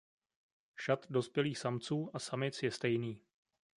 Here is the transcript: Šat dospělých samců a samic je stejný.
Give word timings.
Šat 0.75 1.05
dospělých 1.11 1.57
samců 1.57 2.09
a 2.13 2.19
samic 2.19 2.63
je 2.63 2.71
stejný. 2.71 3.21